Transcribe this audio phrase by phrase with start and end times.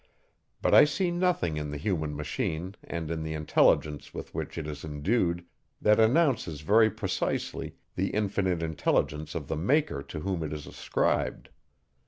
[0.63, 4.65] But I see nothing in the human machine, and in the intelligence with which it
[4.65, 5.45] is endued,
[5.79, 11.49] that announces very precisely the infinite intelligence of the maker to whom it is ascribed.